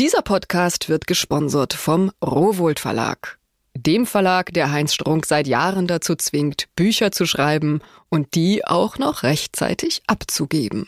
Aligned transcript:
Dieser 0.00 0.22
Podcast 0.22 0.88
wird 0.88 1.08
gesponsert 1.08 1.74
vom 1.74 2.12
Rowold 2.24 2.78
Verlag. 2.78 3.40
Dem 3.76 4.06
Verlag, 4.06 4.52
der 4.52 4.70
Heinz 4.70 4.94
Strunk 4.94 5.26
seit 5.26 5.48
Jahren 5.48 5.88
dazu 5.88 6.14
zwingt, 6.14 6.68
Bücher 6.76 7.10
zu 7.10 7.26
schreiben 7.26 7.80
und 8.08 8.36
die 8.36 8.64
auch 8.64 8.98
noch 8.98 9.24
rechtzeitig 9.24 10.02
abzugeben. 10.06 10.86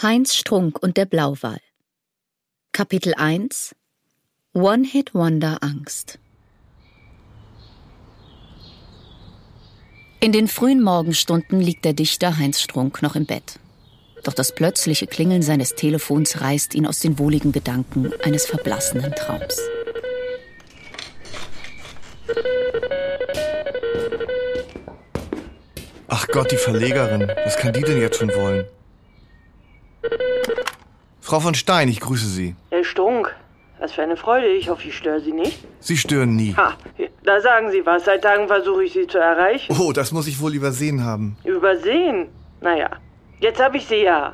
Heinz 0.00 0.34
Strunk 0.34 0.82
und 0.82 0.96
der 0.96 1.04
Blauwal. 1.04 1.60
Kapitel 2.72 3.12
1 3.12 3.74
One-Hit-Wonder 4.54 5.58
Angst. 5.60 6.18
In 10.20 10.32
den 10.32 10.48
frühen 10.48 10.82
Morgenstunden 10.82 11.60
liegt 11.60 11.84
der 11.84 11.92
Dichter 11.92 12.38
Heinz 12.38 12.62
Strunk 12.62 13.02
noch 13.02 13.14
im 13.14 13.26
Bett. 13.26 13.58
Doch 14.24 14.34
das 14.34 14.54
plötzliche 14.54 15.06
Klingeln 15.06 15.42
seines 15.42 15.74
Telefons 15.74 16.40
reißt 16.40 16.74
ihn 16.74 16.86
aus 16.86 17.00
den 17.00 17.18
wohligen 17.18 17.50
Gedanken 17.52 18.12
eines 18.22 18.46
verblassenen 18.46 19.12
Traums. 19.14 19.60
Ach 26.08 26.28
Gott, 26.28 26.52
die 26.52 26.56
Verlegerin. 26.56 27.32
Was 27.44 27.56
kann 27.56 27.72
die 27.72 27.82
denn 27.82 28.00
jetzt 28.00 28.18
schon 28.18 28.28
wollen? 28.28 28.64
Frau 31.20 31.40
von 31.40 31.54
Stein, 31.54 31.88
ich 31.88 32.00
grüße 32.00 32.26
Sie. 32.26 32.54
Herr 32.70 32.84
Strunk, 32.84 33.34
was 33.78 33.92
für 33.92 34.02
eine 34.02 34.16
Freude. 34.16 34.48
Ich 34.48 34.68
hoffe, 34.68 34.86
ich 34.86 34.96
störe 34.96 35.20
Sie 35.20 35.32
nicht. 35.32 35.64
Sie 35.80 35.96
stören 35.96 36.36
nie. 36.36 36.54
Ha, 36.54 36.76
da 37.24 37.40
sagen 37.40 37.70
Sie 37.72 37.84
was. 37.84 38.04
Seit 38.04 38.22
Tagen 38.22 38.46
versuche 38.46 38.84
ich 38.84 38.92
Sie 38.92 39.06
zu 39.06 39.18
erreichen. 39.18 39.74
Oh, 39.80 39.92
das 39.92 40.12
muss 40.12 40.28
ich 40.28 40.40
wohl 40.40 40.54
übersehen 40.54 41.02
haben. 41.02 41.36
Übersehen? 41.44 42.28
Naja, 42.60 42.90
jetzt 43.42 43.62
habe 43.62 43.76
ich 43.76 43.86
Sie 43.86 44.02
ja. 44.02 44.32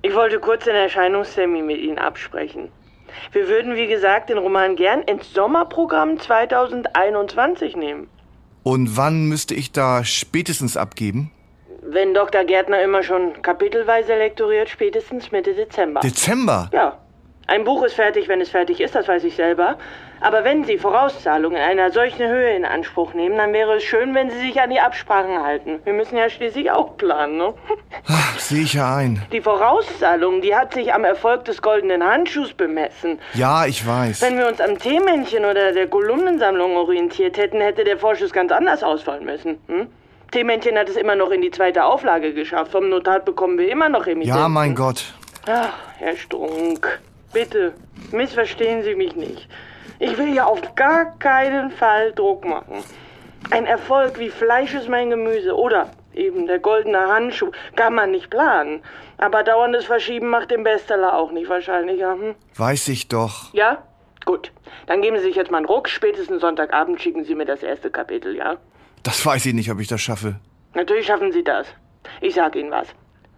Ich 0.00 0.14
wollte 0.14 0.40
kurz 0.40 0.64
den 0.64 0.74
Erscheinungstermin 0.74 1.66
mit 1.66 1.78
Ihnen 1.78 1.98
absprechen. 1.98 2.70
Wir 3.32 3.48
würden, 3.48 3.76
wie 3.76 3.86
gesagt, 3.86 4.30
den 4.30 4.38
Roman 4.38 4.74
gern 4.76 5.02
ins 5.02 5.32
Sommerprogramm 5.32 6.18
2021 6.18 7.76
nehmen. 7.76 8.08
Und 8.62 8.96
wann 8.96 9.26
müsste 9.26 9.54
ich 9.54 9.72
da 9.72 10.04
spätestens 10.04 10.76
abgeben? 10.76 11.30
Wenn 11.82 12.14
Dr. 12.14 12.44
Gärtner 12.44 12.80
immer 12.82 13.02
schon 13.02 13.42
kapitelweise 13.42 14.16
lektoriert, 14.16 14.68
spätestens 14.68 15.32
Mitte 15.32 15.54
Dezember. 15.54 16.00
Dezember? 16.00 16.70
Ja. 16.72 16.98
Ein 17.48 17.64
Buch 17.64 17.84
ist 17.84 17.94
fertig, 17.94 18.28
wenn 18.28 18.40
es 18.40 18.50
fertig 18.50 18.80
ist, 18.80 18.94
das 18.94 19.08
weiß 19.08 19.24
ich 19.24 19.34
selber. 19.34 19.76
Aber 20.22 20.44
wenn 20.44 20.62
Sie 20.62 20.78
Vorauszahlungen 20.78 21.56
in 21.56 21.62
einer 21.64 21.90
solchen 21.90 22.28
Höhe 22.28 22.54
in 22.54 22.64
Anspruch 22.64 23.12
nehmen, 23.12 23.36
dann 23.36 23.52
wäre 23.52 23.74
es 23.74 23.82
schön, 23.82 24.14
wenn 24.14 24.30
Sie 24.30 24.38
sich 24.38 24.60
an 24.60 24.70
die 24.70 24.78
Absprachen 24.78 25.42
halten. 25.42 25.80
Wir 25.82 25.92
müssen 25.92 26.16
ja 26.16 26.30
schließlich 26.30 26.70
auch 26.70 26.96
planen, 26.96 27.38
ne? 27.38 27.54
Ach, 28.08 28.38
sehe 28.38 28.62
ich 28.62 28.74
ja 28.74 28.94
ein. 28.94 29.20
Die 29.32 29.40
Vorauszahlung, 29.40 30.40
die 30.40 30.54
hat 30.54 30.74
sich 30.74 30.94
am 30.94 31.02
Erfolg 31.02 31.44
des 31.46 31.60
goldenen 31.60 32.04
Handschuhs 32.04 32.54
bemessen. 32.54 33.18
Ja, 33.34 33.66
ich 33.66 33.84
weiß. 33.84 34.22
Wenn 34.22 34.38
wir 34.38 34.46
uns 34.46 34.60
am 34.60 34.78
Teemännchen 34.78 35.44
oder 35.44 35.72
der 35.72 35.88
Kolumnensammlung 35.88 36.76
orientiert 36.76 37.36
hätten, 37.36 37.60
hätte 37.60 37.82
der 37.82 37.98
Vorschuss 37.98 38.32
ganz 38.32 38.52
anders 38.52 38.84
ausfallen 38.84 39.24
müssen. 39.24 39.58
Hm? 39.66 39.88
Teemännchen 40.30 40.78
hat 40.78 40.88
es 40.88 40.96
immer 40.96 41.16
noch 41.16 41.30
in 41.30 41.42
die 41.42 41.50
zweite 41.50 41.84
Auflage 41.84 42.32
geschafft. 42.32 42.70
Vom 42.70 42.88
Notar 42.88 43.20
bekommen 43.20 43.58
wir 43.58 43.68
immer 43.68 43.88
noch 43.88 44.06
Emittenten. 44.06 44.40
Ja, 44.40 44.48
mein 44.48 44.76
Gott. 44.76 45.04
Ach, 45.46 45.72
Herr 45.98 46.16
Strunk, 46.16 47.00
bitte, 47.32 47.72
missverstehen 48.12 48.84
Sie 48.84 48.94
mich 48.94 49.16
nicht. 49.16 49.48
Ich 49.98 50.16
will 50.18 50.34
ja 50.34 50.44
auf 50.44 50.74
gar 50.74 51.18
keinen 51.18 51.70
Fall 51.70 52.12
Druck 52.12 52.44
machen. 52.44 52.82
Ein 53.50 53.66
Erfolg 53.66 54.18
wie 54.18 54.30
Fleisch 54.30 54.74
ist 54.74 54.88
mein 54.88 55.10
Gemüse 55.10 55.56
oder 55.56 55.90
eben 56.14 56.46
der 56.46 56.58
goldene 56.58 57.08
Handschuh 57.08 57.50
kann 57.76 57.94
man 57.94 58.10
nicht 58.10 58.30
planen. 58.30 58.82
Aber 59.18 59.42
dauerndes 59.42 59.84
Verschieben 59.84 60.28
macht 60.28 60.50
den 60.50 60.64
Bestseller 60.64 61.16
auch 61.16 61.32
nicht 61.32 61.48
wahrscheinlich. 61.48 62.00
Ja? 62.00 62.12
Hm? 62.14 62.34
Weiß 62.56 62.88
ich 62.88 63.08
doch. 63.08 63.52
ja? 63.54 63.78
Gut. 64.24 64.52
Dann 64.86 65.02
geben 65.02 65.16
Sie 65.18 65.24
sich 65.24 65.36
jetzt 65.36 65.50
mal 65.50 65.58
einen 65.58 65.66
Ruck. 65.66 65.88
Spätestens 65.88 66.40
Sonntagabend 66.40 67.00
schicken 67.00 67.24
Sie 67.24 67.34
mir 67.34 67.44
das 67.44 67.62
erste 67.62 67.90
Kapitel, 67.90 68.36
ja? 68.36 68.56
Das 69.02 69.24
weiß 69.26 69.46
ich 69.46 69.54
nicht, 69.54 69.70
ob 69.70 69.80
ich 69.80 69.88
das 69.88 70.00
schaffe. 70.00 70.36
Natürlich 70.74 71.06
schaffen 71.06 71.32
Sie 71.32 71.42
das. 71.42 71.66
Ich 72.20 72.34
sag 72.34 72.54
Ihnen 72.56 72.70
was. 72.70 72.86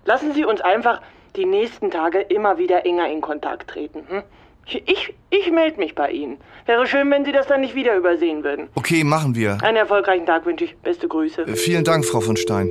Lassen 0.05 0.33
Sie 0.35 0.45
uns 0.45 0.61
einfach 0.61 1.01
die 1.37 1.47
nächsten 1.47 1.91
Tage 1.91 2.21
immer 2.21 2.59
wieder 2.59 2.85
enger 2.85 3.09
in 3.09 3.21
Kontakt 3.23 3.69
treten. 3.71 4.05
Hm? 4.09 4.23
Ich, 4.67 4.83
ich, 4.87 5.15
ich 5.31 5.51
melde 5.51 5.79
mich 5.79 5.95
bei 5.95 6.11
Ihnen. 6.11 6.39
Wäre 6.67 6.87
schön, 6.87 7.11
wenn 7.11 7.25
Sie 7.25 7.33
das 7.33 7.47
dann 7.47 7.61
nicht 7.61 7.75
wieder 7.75 7.97
übersehen 7.97 8.43
würden. 8.45 8.69
Okay, 8.75 9.05
machen 9.05 9.35
wir. 9.35 9.59
Einen 9.63 9.77
erfolgreichen 9.77 10.27
Tag 10.27 10.47
wünsche 10.47 10.65
ich. 10.65 10.77
Beste 10.79 11.07
Grüße. 11.09 11.43
Äh, 11.43 11.57
Vielen 11.57 11.85
Dank, 11.85 12.05
Frau 12.05 12.21
von 12.21 12.37
Stein. 12.37 12.71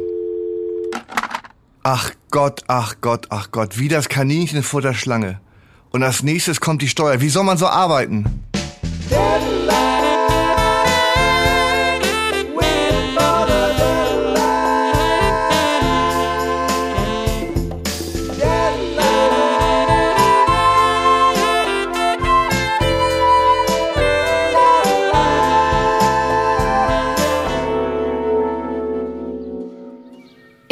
Ach 1.84 2.12
Gott, 2.32 2.62
ach 2.68 2.96
Gott, 3.02 3.28
ach 3.30 3.52
Gott, 3.52 3.78
wie 3.78 3.90
das 3.90 4.10
Kaninchen 4.10 4.64
vor 4.64 4.82
der 4.82 4.94
Schlange. 4.94 5.40
Und 5.92 6.02
als 6.02 6.24
nächstes 6.24 6.60
kommt 6.60 6.82
die 6.82 6.88
Steuer. 6.88 7.22
Wie 7.22 7.30
soll 7.30 7.44
man 7.44 7.58
so 7.58 7.68
arbeiten? 7.68 8.44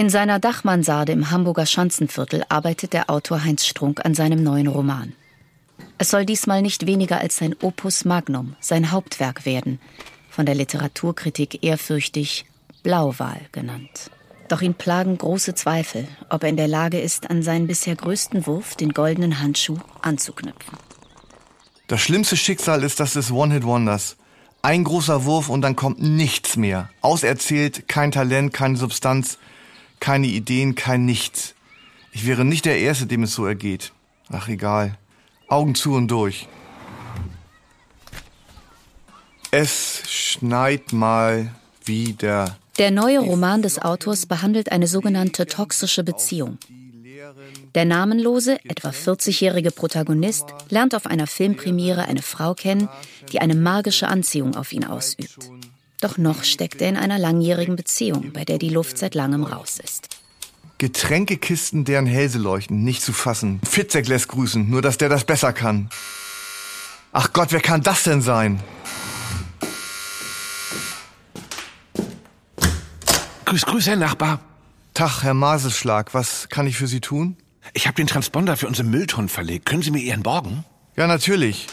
In 0.02 0.10
seiner 0.10 0.40
Dachmansarde 0.40 1.12
im 1.12 1.30
Hamburger 1.30 1.68
Schanzenviertel 1.68 2.44
arbeitet 2.50 2.94
der 2.94 3.12
Autor 3.12 3.44
Heinz 3.44 3.68
Strunk 3.68 4.04
an 4.04 4.16
seinem 4.16 4.42
neuen 4.42 4.66
Roman. 4.66 5.14
Es 6.00 6.10
soll 6.10 6.26
diesmal 6.26 6.64
nicht 6.64 6.88
weniger 6.88 7.20
als 7.20 7.38
sein 7.38 7.56
Opus 7.62 8.04
Magnum, 8.04 8.56
sein 8.60 8.90
Hauptwerk 8.90 9.46
werden, 9.46 9.80
von 10.32 10.48
der 10.48 10.56
Literaturkritik 10.56 11.64
ehrfürchtig 11.64 12.46
Blauwal 12.82 13.42
genannt. 13.52 14.10
Doch 14.48 14.64
ihn 14.64 14.74
plagen 14.74 15.20
große 15.20 15.54
Zweifel, 15.54 16.08
ob 16.30 16.42
er 16.42 16.50
in 16.50 16.58
der 16.58 16.68
Lage 16.68 17.00
ist, 17.00 17.30
an 17.30 17.44
seinen 17.44 17.68
bisher 17.68 17.96
größten 17.96 18.48
Wurf, 18.48 18.76
den 18.76 18.94
goldenen 18.94 19.40
Handschuh, 19.40 19.78
anzuknüpfen. 20.02 20.80
Das 21.86 22.02
schlimmste 22.02 22.38
Schicksal 22.38 22.82
ist 22.82 23.00
das 23.00 23.14
des 23.14 23.30
One-Hit-Wonders. 23.30 24.18
Ein 24.64 24.84
großer 24.84 25.26
Wurf 25.26 25.48
und 25.48 25.62
dann 25.62 25.76
kommt 25.76 26.02
nichts 26.02 26.58
mehr. 26.58 26.90
Auserzählt, 27.02 27.88
kein 27.88 28.12
Talent, 28.12 28.52
keine 28.52 28.78
Substanz, 28.78 29.38
keine 30.02 30.28
Ideen, 30.28 30.76
kein 30.76 31.06
Nichts. 31.06 31.56
Ich 32.12 32.28
wäre 32.28 32.44
nicht 32.44 32.66
der 32.66 32.80
Erste, 32.80 33.06
dem 33.06 33.24
es 33.24 33.34
so 33.34 33.46
ergeht. 33.46 33.94
Ach, 34.30 34.50
egal. 34.50 34.98
Augen 35.48 35.76
zu 35.76 35.94
und 35.94 36.10
durch. 36.10 36.50
Es 39.52 40.04
schneit 40.08 40.92
mal 40.92 41.54
wieder. 41.86 42.58
Der 42.78 42.92
neue 42.92 43.20
Roman 43.20 43.62
des 43.62 43.80
Autors 43.80 44.26
behandelt 44.26 44.72
eine 44.72 44.88
sogenannte 44.88 45.46
toxische 45.46 46.04
Beziehung. 46.04 46.58
Der 47.76 47.86
namenlose, 47.86 48.58
etwa 48.66 48.90
40-jährige 48.90 49.72
Protagonist 49.72 50.46
lernt 50.70 50.96
auf 50.96 51.06
einer 51.06 51.28
Filmpremiere 51.28 52.06
eine 52.06 52.22
Frau 52.22 52.54
kennen, 52.54 52.90
die 53.32 53.40
eine 53.40 53.56
magische 53.56 54.08
Anziehung 54.08 54.56
auf 54.56 54.74
ihn 54.74 54.84
ausübt. 54.84 55.50
Doch 56.02 56.18
noch 56.18 56.44
steckt 56.44 56.82
er 56.82 56.90
in 56.90 56.98
einer 56.98 57.20
langjährigen 57.20 57.76
Beziehung, 57.76 58.32
bei 58.34 58.44
der 58.44 58.58
die 58.58 58.70
Luft 58.70 58.98
seit 58.98 59.14
langem 59.14 59.44
raus 59.44 59.80
ist. 59.82 60.10
Getränkekisten, 60.80 61.86
deren 61.86 62.08
Hälse 62.08 62.40
leuchten, 62.40 62.84
nicht 62.84 63.04
zu 63.04 63.14
fassen. 63.14 63.62
Fitzek 63.64 64.08
lässt 64.08 64.28
grüßen, 64.28 64.68
nur 64.68 64.82
dass 64.82 64.98
der 64.98 65.10
das 65.10 65.26
besser 65.26 65.54
kann. 65.54 65.92
Ach 67.14 67.32
Gott, 67.34 67.52
wer 67.52 67.62
kann 67.62 67.84
das 67.84 68.02
denn 68.02 68.24
sein? 68.24 68.60
Grüß, 73.46 73.66
grüß, 73.68 73.86
Herr 73.86 73.96
Nachbar. 73.96 74.40
Tag, 74.96 75.22
Herr 75.22 75.36
Maselschlag, 75.36 76.16
was 76.16 76.50
kann 76.50 76.66
ich 76.66 76.78
für 76.78 76.88
Sie 76.88 77.00
tun? 77.00 77.38
Ich 77.74 77.86
habe 77.86 77.96
den 77.96 78.08
Transponder 78.08 78.58
für 78.58 78.68
unsere 78.68 78.88
Mülltonnen 78.88 79.30
verlegt. 79.30 79.68
Können 79.68 79.84
Sie 79.84 79.92
mir 79.92 80.02
Ihren 80.02 80.24
borgen? 80.24 80.66
Ja, 80.96 81.06
natürlich. 81.06 81.68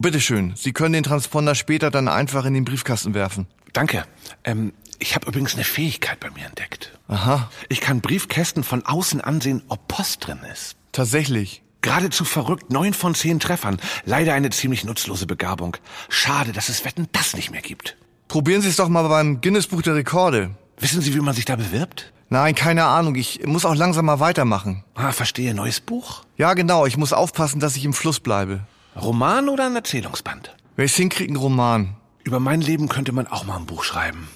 Bitteschön, 0.00 0.54
Sie 0.56 0.72
können 0.72 0.94
den 0.94 1.02
Transponder 1.02 1.54
später 1.54 1.90
dann 1.90 2.08
einfach 2.08 2.46
in 2.46 2.54
den 2.54 2.64
Briefkasten 2.64 3.12
werfen. 3.12 3.46
Danke. 3.74 4.04
Ähm, 4.44 4.72
ich 4.98 5.14
habe 5.14 5.26
übrigens 5.28 5.54
eine 5.54 5.64
Fähigkeit 5.64 6.18
bei 6.20 6.30
mir 6.30 6.46
entdeckt. 6.46 6.98
Aha, 7.08 7.50
Ich 7.68 7.80
kann 7.82 8.00
Briefkästen 8.00 8.64
von 8.64 8.84
außen 8.86 9.20
ansehen, 9.20 9.62
ob 9.68 9.86
Post 9.88 10.26
drin 10.26 10.38
ist. 10.52 10.76
tatsächlich. 10.92 11.62
Geradezu 11.82 12.24
verrückt, 12.24 12.70
neun 12.70 12.92
von 12.94 13.14
zehn 13.14 13.40
Treffern. 13.40 13.78
Leider 14.04 14.34
eine 14.34 14.50
ziemlich 14.50 14.84
nutzlose 14.84 15.26
Begabung. 15.26 15.76
Schade, 16.10 16.52
dass 16.52 16.68
es 16.68 16.84
Wetten 16.84 17.08
das 17.12 17.34
nicht 17.34 17.50
mehr 17.50 17.62
gibt. 17.62 17.96
Probieren 18.28 18.60
Sie 18.62 18.68
es 18.68 18.76
doch 18.76 18.88
mal 18.88 19.06
beim 19.08 19.40
Guinness-Buch 19.40 19.82
der 19.82 19.94
Rekorde. 19.94 20.50
Wissen 20.78 21.00
Sie, 21.00 21.14
wie 21.14 21.20
man 21.20 21.34
sich 21.34 21.46
da 21.46 21.56
bewirbt? 21.56 22.12
Nein, 22.28 22.54
keine 22.54 22.84
Ahnung, 22.84 23.14
ich 23.16 23.44
muss 23.46 23.64
auch 23.64 23.74
langsam 23.74 24.04
mal 24.06 24.20
weitermachen. 24.20 24.84
Ah, 24.94 25.12
verstehe, 25.12 25.52
neues 25.54 25.80
Buch? 25.80 26.24
Ja, 26.36 26.54
genau, 26.54 26.84
ich 26.86 26.96
muss 26.96 27.12
aufpassen, 27.14 27.60
dass 27.60 27.76
ich 27.76 27.84
im 27.84 27.92
Fluss 27.94 28.20
bleibe. 28.20 28.60
Roman 28.96 29.48
oder 29.48 29.66
ein 29.66 29.76
Erzählungsband? 29.76 30.54
Wenn 30.76 30.84
ich's 30.86 30.96
hinkriege, 30.96 31.32
ein 31.32 31.36
Roman. 31.36 31.96
Über 32.24 32.40
mein 32.40 32.60
Leben 32.60 32.88
könnte 32.88 33.12
man 33.12 33.26
auch 33.26 33.44
mal 33.44 33.56
ein 33.56 33.66
Buch 33.66 33.84
schreiben. 33.84 34.28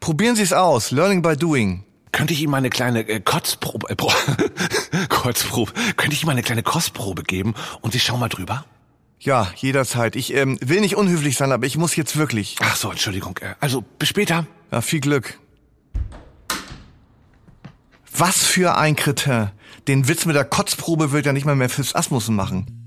Probieren 0.00 0.36
Sie 0.36 0.42
es 0.42 0.52
aus. 0.52 0.90
Learning 0.90 1.22
by 1.22 1.36
doing. 1.36 1.84
könnte 2.10 2.34
ich 2.34 2.42
ihm 2.42 2.50
mal 2.50 2.58
eine 2.58 2.68
kleine 2.70 3.08
äh, 3.08 3.20
Kotzprobe, 3.20 3.88
äh, 3.88 3.96
Pro- 3.96 4.12
Kotzprobe, 5.08 5.72
könnte 5.96 6.14
ich 6.14 6.22
ihm 6.22 6.26
mal 6.26 6.32
eine 6.32 6.42
kleine 6.42 6.62
Kostprobe 6.62 7.22
geben 7.22 7.54
und 7.80 7.92
Sie 7.92 8.00
schauen 8.00 8.20
mal 8.20 8.28
drüber? 8.28 8.64
Ja, 9.20 9.50
jederzeit. 9.56 10.16
Ich 10.16 10.34
ähm, 10.34 10.58
will 10.60 10.80
nicht 10.80 10.96
unhöflich 10.96 11.36
sein, 11.36 11.52
aber 11.52 11.64
ich 11.64 11.78
muss 11.78 11.94
jetzt 11.96 12.16
wirklich. 12.16 12.56
Ach 12.60 12.74
so, 12.76 12.90
Entschuldigung. 12.90 13.38
Äh, 13.40 13.54
also, 13.60 13.80
bis 13.82 14.08
später. 14.08 14.46
Ja, 14.72 14.80
viel 14.80 15.00
Glück. 15.00 15.38
Was 18.14 18.44
für 18.44 18.76
ein 18.76 18.96
Kretin. 18.96 19.50
Den 19.88 20.06
Witz 20.08 20.26
mit 20.26 20.36
der 20.36 20.44
Kotzprobe 20.44 21.12
wird 21.12 21.24
ja 21.26 21.32
nicht 21.32 21.46
mal 21.46 21.56
mehr 21.56 21.68
Phipps 21.70 21.94
Asmussen 21.94 22.34
machen. 22.36 22.81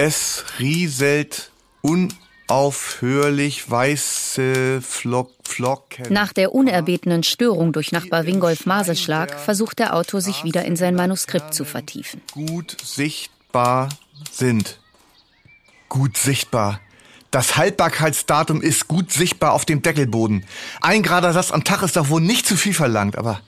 Es 0.00 0.44
rieselt 0.60 1.50
unaufhörlich 1.80 3.68
weiße 3.68 4.80
Flock, 4.80 5.32
Flocken. 5.42 6.12
Nach 6.12 6.32
der 6.32 6.54
unerbetenen 6.54 7.24
Störung 7.24 7.72
durch 7.72 7.90
Nachbar 7.90 8.24
Wingolf 8.24 8.64
Maselschlag 8.64 9.36
versucht 9.40 9.80
der 9.80 9.96
Autor 9.96 10.20
sich 10.20 10.44
wieder 10.44 10.64
in 10.64 10.76
sein 10.76 10.94
Manuskript 10.94 11.52
zu 11.52 11.64
vertiefen. 11.64 12.22
gut 12.30 12.76
sichtbar 12.80 13.88
sind. 14.30 14.78
Gut 15.88 16.16
sichtbar. 16.16 16.80
Das 17.32 17.56
Haltbarkeitsdatum 17.56 18.62
ist 18.62 18.86
gut 18.86 19.10
sichtbar 19.10 19.52
auf 19.52 19.64
dem 19.64 19.82
Deckelboden. 19.82 20.44
Ein 20.80 21.02
gerader 21.02 21.32
Satz 21.32 21.50
am 21.50 21.64
Tag 21.64 21.82
ist 21.82 21.96
doch 21.96 22.08
wohl 22.08 22.20
nicht 22.20 22.46
zu 22.46 22.56
viel 22.56 22.72
verlangt, 22.72 23.18
aber 23.18 23.40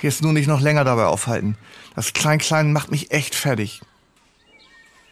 jetzt 0.00 0.22
nur 0.22 0.32
nicht 0.32 0.46
noch 0.46 0.60
länger 0.60 0.84
dabei 0.84 1.06
aufhalten. 1.06 1.56
Das 1.96 2.12
Klein-Klein 2.12 2.72
macht 2.72 2.92
mich 2.92 3.10
echt 3.10 3.34
fertig. 3.34 3.80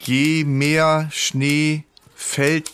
Je 0.01 0.45
mehr 0.45 1.09
Schnee 1.13 1.85
fällt, 2.15 2.71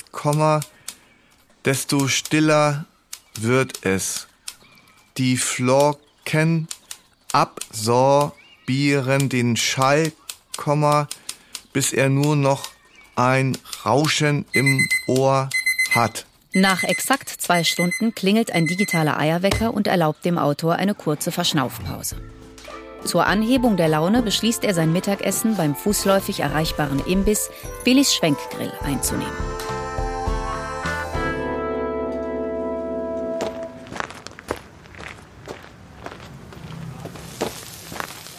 desto 1.65 2.09
stiller 2.09 2.87
wird 3.41 3.85
es. 3.85 4.27
Die 5.17 5.37
Flocken 5.37 6.69
absorbieren 7.33 9.29
den 9.29 9.57
Schall, 9.57 10.13
bis 11.73 11.93
er 11.93 12.09
nur 12.09 12.37
noch 12.37 12.71
ein 13.17 13.57
Rauschen 13.85 14.45
im 14.53 14.89
Ohr 15.07 15.51
hat. 15.91 16.27
Nach 16.53 16.85
exakt 16.85 17.29
zwei 17.29 17.65
Stunden 17.65 18.15
klingelt 18.15 18.53
ein 18.53 18.67
digitaler 18.67 19.19
Eierwecker 19.19 19.75
und 19.75 19.89
erlaubt 19.89 20.25
dem 20.25 20.39
Autor 20.39 20.77
eine 20.77 20.95
kurze 20.95 21.33
Verschnaufpause. 21.33 22.17
Zur 23.05 23.27
Anhebung 23.27 23.77
der 23.77 23.89
Laune 23.89 24.23
beschließt 24.23 24.65
er 24.65 24.75
sein 24.75 24.93
Mittagessen 24.93 25.57
beim 25.57 25.75
fußläufig 25.77 26.41
erreichbaren 26.41 27.05
Imbiss 27.07 27.51
Billys 27.85 28.15
Schwenkgrill 28.15 28.73
einzunehmen. 28.83 29.33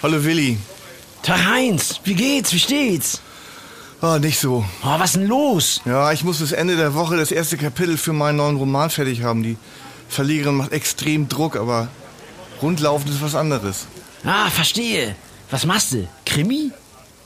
Hallo 0.01 0.23
Willi. 0.23 0.57
Tag 1.21 1.45
Heinz, 1.47 1.99
wie 2.03 2.13
geht's? 2.13 2.53
Wie 2.53 2.59
steht's? 2.59 3.21
Ah, 4.01 4.19
nicht 4.19 4.39
so. 4.39 4.65
Oh, 4.83 4.99
was 4.99 5.13
denn 5.13 5.25
los? 5.25 5.81
Ja, 5.85 6.11
ich 6.11 6.23
muss 6.23 6.39
bis 6.39 6.51
Ende 6.51 6.75
der 6.75 6.93
Woche 6.93 7.17
das 7.17 7.31
erste 7.31 7.57
Kapitel 7.57 7.97
für 7.97 8.13
meinen 8.13 8.35
neuen 8.35 8.57
Roman 8.57 8.89
fertig 8.89 9.23
haben. 9.23 9.41
Die 9.41 9.57
Verlegerin 10.09 10.55
macht 10.55 10.73
extrem 10.73 11.27
Druck, 11.27 11.55
aber 11.55 11.87
rundlaufen 12.61 13.09
ist 13.09 13.21
was 13.21 13.33
anderes. 13.33 13.87
Ah, 14.25 14.49
verstehe. 14.49 15.15
Was 15.51 15.65
machst 15.65 15.93
du? 15.93 16.07
Krimi? 16.25 16.71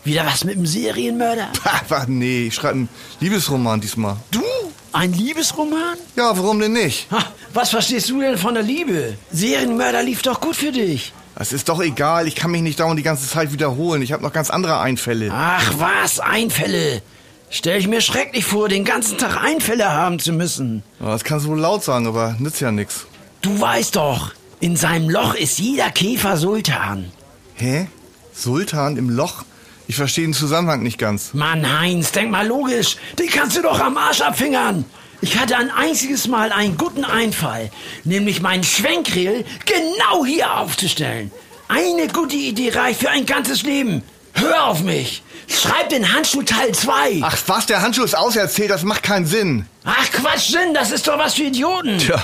Wieder 0.03 0.25
was 0.25 0.43
mit 0.43 0.55
dem 0.55 0.65
Serienmörder? 0.65 1.49
Pah, 1.87 2.05
nee, 2.07 2.47
ich 2.47 2.55
schreibe 2.55 2.73
einen 2.75 2.89
Liebesroman 3.19 3.79
diesmal. 3.79 4.17
Du? 4.31 4.43
Ein 4.91 5.13
Liebesroman? 5.13 5.97
Ja, 6.15 6.35
warum 6.35 6.59
denn 6.59 6.73
nicht? 6.73 7.07
Ha, 7.11 7.23
was 7.53 7.69
verstehst 7.69 8.09
du 8.09 8.19
denn 8.19 8.37
von 8.37 8.53
der 8.53 8.63
Liebe? 8.63 9.17
Serienmörder 9.31 10.03
lief 10.03 10.21
doch 10.23 10.41
gut 10.41 10.55
für 10.55 10.71
dich. 10.71 11.13
Es 11.35 11.53
ist 11.53 11.69
doch 11.69 11.81
egal, 11.81 12.27
ich 12.27 12.35
kann 12.35 12.51
mich 12.51 12.61
nicht 12.61 12.79
dauernd 12.79 12.99
die 12.99 13.03
ganze 13.03 13.27
Zeit 13.27 13.53
wiederholen. 13.53 14.01
Ich 14.01 14.11
habe 14.11 14.23
noch 14.23 14.33
ganz 14.33 14.49
andere 14.49 14.79
Einfälle. 14.79 15.31
Ach 15.33 15.73
was, 15.77 16.19
Einfälle. 16.19 17.01
Stell 17.49 17.79
ich 17.79 17.87
mir 17.87 18.01
schrecklich 18.01 18.45
vor, 18.45 18.67
den 18.67 18.83
ganzen 18.83 19.17
Tag 19.17 19.41
Einfälle 19.41 19.89
haben 19.89 20.19
zu 20.19 20.33
müssen. 20.33 20.83
Ja, 20.99 21.07
das 21.11 21.23
kannst 21.23 21.45
du 21.45 21.51
wohl 21.51 21.59
laut 21.59 21.83
sagen, 21.83 22.07
aber 22.07 22.35
nützt 22.39 22.59
ja 22.59 22.71
nix. 22.71 23.05
Du 23.41 23.59
weißt 23.59 23.95
doch, 23.95 24.31
in 24.59 24.75
seinem 24.75 25.09
Loch 25.09 25.35
ist 25.35 25.59
jeder 25.59 25.89
Käfer 25.91 26.37
Sultan. 26.37 27.11
Hä? 27.55 27.87
Sultan 28.33 28.97
im 28.97 29.09
Loch? 29.09 29.43
Ich 29.87 29.95
verstehe 29.95 30.25
den 30.25 30.33
Zusammenhang 30.33 30.83
nicht 30.83 30.97
ganz. 30.97 31.33
Mann, 31.33 31.79
Heinz, 31.79 32.11
denk 32.11 32.29
mal 32.31 32.45
logisch. 32.47 32.97
Den 33.17 33.27
kannst 33.29 33.57
du 33.57 33.61
doch 33.61 33.79
am 33.79 33.97
Arsch 33.97 34.21
abfingern. 34.21 34.85
Ich 35.21 35.37
hatte 35.37 35.57
ein 35.57 35.71
einziges 35.71 36.27
Mal 36.27 36.51
einen 36.51 36.77
guten 36.77 37.03
Einfall, 37.03 37.71
nämlich 38.05 38.41
meinen 38.41 38.63
Schwenkgrill 38.63 39.43
genau 39.65 40.25
hier 40.25 40.53
aufzustellen. 40.57 41.31
Eine 41.67 42.07
gute 42.07 42.35
Idee 42.35 42.71
reicht 42.71 43.01
für 43.01 43.09
ein 43.09 43.25
ganzes 43.25 43.63
Leben. 43.63 44.01
Hör 44.33 44.65
auf 44.65 44.81
mich. 44.81 45.23
Schreib 45.47 45.89
den 45.89 46.13
Handschuh 46.13 46.43
Teil 46.43 46.71
2. 46.73 47.19
Ach 47.21 47.37
was, 47.47 47.65
der 47.65 47.81
Handschuh 47.81 48.03
ist 48.03 48.15
auserzählt, 48.17 48.69
das 48.69 48.83
macht 48.83 49.03
keinen 49.03 49.25
Sinn. 49.25 49.65
Ach 49.83 50.09
Quatsch, 50.11 50.51
Sinn, 50.51 50.73
das 50.73 50.91
ist 50.91 51.07
doch 51.07 51.17
was 51.17 51.33
für 51.33 51.43
Idioten. 51.43 51.97
Tja, 51.97 52.23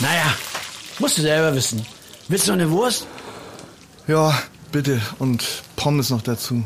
Naja, 0.00 0.34
musst 0.98 1.18
du 1.18 1.22
selber 1.22 1.54
wissen. 1.54 1.84
Willst 2.28 2.46
du 2.46 2.52
noch 2.52 2.60
eine 2.60 2.70
Wurst? 2.70 3.06
ja, 4.06 4.36
bitte. 4.72 5.00
Und 5.18 5.62
Pommes 5.76 6.10
noch 6.10 6.22
dazu. 6.22 6.62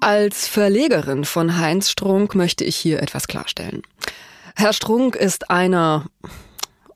Als 0.00 0.48
Verlegerin 0.48 1.26
von 1.26 1.58
Heinz 1.58 1.90
Strunk 1.90 2.34
möchte 2.34 2.64
ich 2.64 2.76
hier 2.76 3.02
etwas 3.02 3.28
klarstellen. 3.28 3.82
Herr 4.56 4.72
Strunk 4.72 5.16
ist 5.16 5.50
einer 5.50 6.06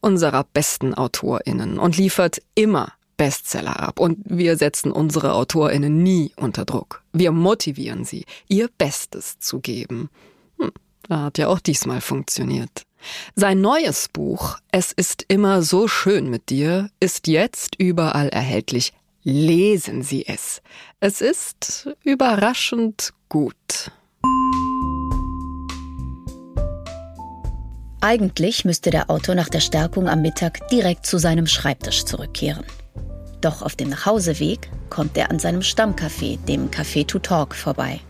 unserer 0.01 0.45
besten 0.45 0.95
AutorInnen 0.95 1.79
und 1.79 1.97
liefert 1.99 2.41
immer 2.55 2.93
Bestseller 3.23 3.79
ab. 3.79 4.01
Und 4.01 4.19
wir 4.25 4.57
setzen 4.57 4.91
unsere 4.91 5.35
AutorInnen 5.35 6.03
nie 6.03 6.33
unter 6.35 6.65
Druck. 6.65 7.05
Wir 7.13 7.31
motivieren 7.31 8.05
sie, 8.05 8.25
ihr 8.49 8.69
Bestes 8.79 9.39
zu 9.39 9.61
geben. 9.61 10.11
Hm, 10.59 10.73
hat 11.09 11.39
ja 11.39 11.47
auch 11.47 11.61
diesmal 11.61 12.01
funktioniert. 12.01 12.83
Sein 13.37 13.61
neues 13.61 14.09
Buch 14.13 14.59
Es 14.73 14.91
ist 14.91 15.25
immer 15.29 15.63
so 15.63 15.87
schön 15.87 16.31
mit 16.31 16.51
dir 16.51 16.91
ist 16.99 17.29
jetzt 17.29 17.77
überall 17.79 18.29
erhältlich. 18.29 18.93
Lesen 19.23 20.03
Sie 20.03 20.27
es. 20.27 20.61
Es 20.99 21.21
ist 21.21 21.91
überraschend 22.03 23.13
gut. 23.29 23.93
Eigentlich 28.01 28.65
müsste 28.65 28.91
der 28.91 29.11
Autor 29.11 29.37
nach 29.37 29.49
der 29.49 29.61
Stärkung 29.61 30.09
am 30.09 30.23
Mittag 30.23 30.67
direkt 30.71 31.07
zu 31.07 31.19
seinem 31.19 31.47
Schreibtisch 31.47 32.05
zurückkehren. 32.05 32.65
Doch 33.43 33.61
auf 33.61 33.75
dem 33.75 33.89
Nachhauseweg 33.89 34.71
kommt 34.89 35.19
er 35.19 35.31
an 35.31 35.41
seinem 35.41 35.63
Stammcafé, 35.63 36.39
dem 36.47 36.71
Café 36.71 37.05
to 37.07 37.19
Talk, 37.19 37.57
vorbei. 37.57 38.01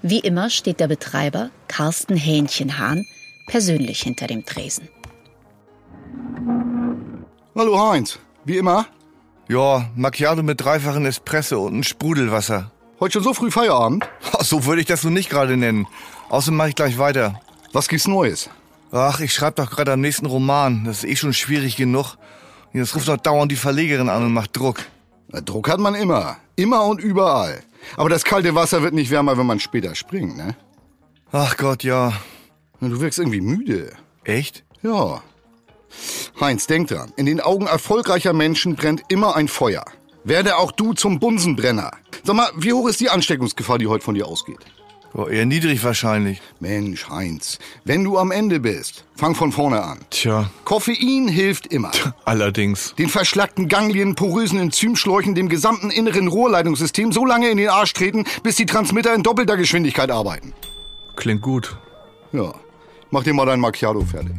Wie 0.00 0.20
immer 0.20 0.48
steht 0.48 0.80
der 0.80 0.88
Betreiber, 0.88 1.50
Carsten 1.68 2.16
Hähnchenhahn, 2.16 3.04
persönlich 3.46 4.00
hinter 4.00 4.26
dem 4.26 4.46
Tresen. 4.46 4.88
Hallo 7.54 7.90
Heinz, 7.90 8.18
wie 8.46 8.56
immer. 8.56 8.86
Ja, 9.46 9.90
Macchiato 9.94 10.42
mit 10.42 10.64
dreifachen 10.64 11.04
Espresso 11.04 11.66
und 11.66 11.80
ein 11.80 11.84
Sprudelwasser. 11.84 12.70
Heute 12.98 13.14
schon 13.14 13.24
so 13.24 13.34
früh 13.34 13.50
Feierabend? 13.50 14.08
So 14.40 14.64
würde 14.64 14.80
ich 14.80 14.86
das 14.86 15.04
nun 15.04 15.12
nicht 15.12 15.28
gerade 15.28 15.58
nennen. 15.58 15.86
Außerdem 16.30 16.56
mache 16.56 16.70
ich 16.70 16.76
gleich 16.76 16.96
weiter. 16.96 17.40
Was 17.72 17.88
gibt's 17.88 18.08
Neues? 18.08 18.48
Ach, 18.90 19.20
ich 19.20 19.34
schreibe 19.34 19.62
doch 19.62 19.70
gerade 19.70 19.92
am 19.92 20.00
nächsten 20.00 20.24
Roman. 20.24 20.84
Das 20.86 21.04
ist 21.04 21.10
eh 21.10 21.16
schon 21.16 21.34
schwierig 21.34 21.76
genug. 21.76 22.16
Jetzt 22.72 22.94
ruft 22.94 23.08
noch 23.08 23.16
dauernd 23.16 23.50
die 23.50 23.56
Verlegerin 23.56 24.08
an 24.08 24.24
und 24.24 24.32
macht 24.32 24.56
Druck. 24.56 24.80
Na, 25.28 25.40
Druck 25.40 25.68
hat 25.68 25.80
man 25.80 25.94
immer. 25.94 26.36
Immer 26.56 26.84
und 26.84 27.00
überall. 27.00 27.62
Aber 27.96 28.08
das 28.08 28.24
kalte 28.24 28.54
Wasser 28.54 28.82
wird 28.82 28.94
nicht 28.94 29.10
wärmer, 29.10 29.38
wenn 29.38 29.46
man 29.46 29.60
später 29.60 29.94
springt, 29.94 30.36
ne? 30.36 30.54
Ach 31.32 31.56
Gott, 31.56 31.82
ja. 31.82 32.12
Na, 32.80 32.88
Du 32.88 33.00
wirkst 33.00 33.18
irgendwie 33.18 33.40
müde. 33.40 33.92
Echt? 34.24 34.64
Ja. 34.82 35.22
Heinz, 36.40 36.66
denk 36.66 36.88
dran. 36.88 37.12
In 37.16 37.26
den 37.26 37.40
Augen 37.40 37.66
erfolgreicher 37.66 38.32
Menschen 38.32 38.76
brennt 38.76 39.02
immer 39.08 39.34
ein 39.36 39.48
Feuer. 39.48 39.84
Werde 40.22 40.56
auch 40.58 40.72
du 40.72 40.92
zum 40.92 41.18
Bunsenbrenner. 41.18 41.90
Sag 42.24 42.36
mal, 42.36 42.50
wie 42.56 42.72
hoch 42.72 42.88
ist 42.88 43.00
die 43.00 43.10
Ansteckungsgefahr, 43.10 43.78
die 43.78 43.86
heute 43.86 44.04
von 44.04 44.14
dir 44.14 44.26
ausgeht? 44.26 44.60
Ja, 45.14 45.26
eher 45.28 45.44
niedrig 45.46 45.82
wahrscheinlich. 45.82 46.40
Mensch, 46.60 47.08
Heinz, 47.08 47.58
wenn 47.84 48.04
du 48.04 48.16
am 48.18 48.30
Ende 48.30 48.60
bist, 48.60 49.04
fang 49.16 49.34
von 49.34 49.50
vorne 49.50 49.82
an. 49.82 49.98
Tja, 50.10 50.50
Koffein 50.64 51.26
hilft 51.26 51.66
immer. 51.66 51.90
allerdings. 52.24 52.94
Den 52.96 53.08
verschlackten 53.08 53.66
Ganglien, 53.68 54.14
porösen 54.14 54.58
Enzymschläuchen, 54.60 55.34
dem 55.34 55.48
gesamten 55.48 55.90
inneren 55.90 56.28
Rohrleitungssystem 56.28 57.10
so 57.12 57.26
lange 57.26 57.50
in 57.50 57.56
den 57.56 57.68
Arsch 57.68 57.92
treten, 57.92 58.24
bis 58.42 58.56
die 58.56 58.66
Transmitter 58.66 59.14
in 59.14 59.22
doppelter 59.24 59.56
Geschwindigkeit 59.56 60.10
arbeiten. 60.10 60.52
Klingt 61.16 61.42
gut. 61.42 61.76
Ja, 62.32 62.54
mach 63.10 63.24
dir 63.24 63.34
mal 63.34 63.46
dein 63.46 63.58
Macchiato 63.60 64.02
fertig. 64.02 64.36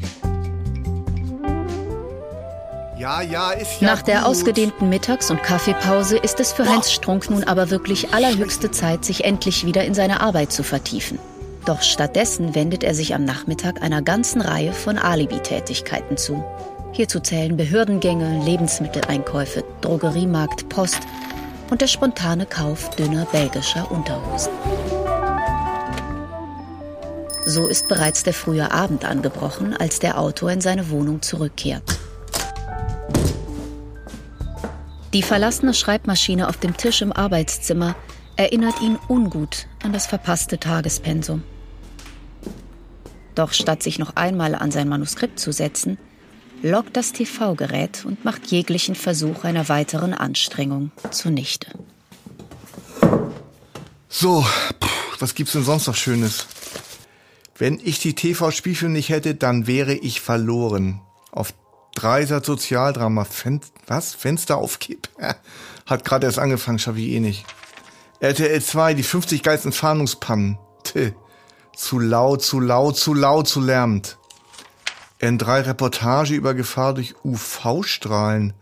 Ja, 3.02 3.20
ja, 3.24 3.54
ja 3.54 3.66
Nach 3.80 4.04
der 4.04 4.20
gut. 4.20 4.26
ausgedehnten 4.28 4.88
Mittags- 4.88 5.32
und 5.32 5.42
Kaffeepause 5.42 6.18
ist 6.18 6.40
es 6.40 6.54
für 6.54 6.70
Heinz 6.70 6.92
Strunk 6.92 7.32
nun 7.32 7.44
aber 7.44 7.72
wirklich 7.72 8.14
allerhöchste 8.14 8.70
Zeit, 8.70 9.06
sich 9.06 9.24
endlich 9.24 9.66
wieder 9.66 9.84
in 9.86 9.96
seine 9.96 10.22
Arbeit 10.22 10.52
zu 10.52 10.62
vertiefen. 10.62 11.18
Doch 11.66 11.82
stattdessen 11.82 12.54
wendet 12.54 12.84
er 12.84 12.94
sich 12.94 13.16
am 13.16 13.26
Nachmittag 13.26 13.82
einer 13.82 14.04
ganzen 14.04 14.40
Reihe 14.40 14.72
von 14.72 15.00
Alibi-Tätigkeiten 15.00 16.16
zu. 16.16 16.44
Hierzu 16.92 17.20
zählen 17.20 17.58
Behördengänge, 17.58 18.46
Lebensmitteleinkäufe, 18.46 19.64
Drogeriemarkt, 19.82 20.70
Post 20.70 21.00
und 21.72 21.82
der 21.82 21.88
spontane 21.88 22.46
Kauf 22.46 22.92
dünner 22.92 23.26
belgischer 23.32 23.90
Unterhosen. 23.90 24.54
So 27.48 27.66
ist 27.66 27.88
bereits 27.88 28.22
der 28.22 28.36
frühe 28.36 28.72
Abend 28.72 29.06
angebrochen, 29.06 29.76
als 29.76 29.98
der 29.98 30.20
Autor 30.20 30.52
in 30.52 30.62
seine 30.62 30.92
Wohnung 30.92 31.24
zurückkehrt. 31.24 31.82
Die 35.14 35.24
verlassene 35.24 35.74
Schreibmaschine 35.74 36.48
auf 36.48 36.58
dem 36.58 36.78
Tisch 36.78 37.02
im 37.02 37.12
Arbeitszimmer 37.12 37.96
erinnert 38.38 38.82
ihn 38.82 38.98
ungut 39.10 39.68
an 39.84 39.92
das 39.92 40.08
verpasste 40.08 40.58
Tagespensum. 40.58 41.44
Doch 43.36 43.54
statt 43.54 43.84
sich 43.84 44.00
noch 44.00 44.16
einmal 44.16 44.56
an 44.56 44.72
sein 44.72 44.88
Manuskript 44.88 45.40
zu 45.40 45.52
setzen, 45.52 45.98
lockt 46.62 46.96
das 46.96 47.12
TV-Gerät 47.12 48.06
und 48.06 48.24
macht 48.24 48.48
jeglichen 48.48 48.96
Versuch 48.96 49.44
einer 49.44 49.68
weiteren 49.68 50.14
Anstrengung 50.14 50.92
zunichte. 51.12 51.68
So, 54.08 54.42
pff, 54.42 55.22
was 55.22 55.36
gibt's 55.36 55.54
denn 55.54 55.64
sonst 55.64 55.88
noch 55.88 55.96
Schönes? 55.96 56.48
Wenn 57.58 57.80
ich 57.84 58.00
die 58.00 58.14
TV-Spielfilme 58.14 58.94
nicht 58.94 59.10
hätte, 59.10 59.36
dann 59.36 59.68
wäre 59.68 59.94
ich 59.94 60.22
verloren. 60.22 61.02
Auf 61.32 61.54
Dreisat 62.02 62.46
Sozialdrama. 62.46 63.26
Fen 63.26 63.62
was? 63.86 64.16
Fenster 64.16 64.58
auf 64.58 64.80
Kipp? 64.80 65.08
Hat 65.86 66.04
gerade 66.04 66.26
erst 66.26 66.40
angefangen, 66.40 66.80
schaffe 66.80 67.00
ich 67.00 67.10
eh 67.10 67.20
nicht. 67.20 67.46
RTL 68.20 68.62
2, 68.62 68.96
die 68.96 69.04
50 69.04 69.44
geilsten 69.44 69.72
Fahndungspannen. 69.72 70.58
Tö. 70.84 71.12
Zu 71.76 72.00
laut, 72.00 72.42
zu 72.42 72.60
laut, 72.60 72.98
zu 72.98 73.14
laut, 73.14 73.48
zu 73.48 73.62
lärmend. 73.62 74.18
N3 75.20 75.68
Reportage 75.68 76.34
über 76.34 76.56
Gefahr 76.56 76.96
durch 76.96 77.14
UV-Strahlen. 77.24 78.54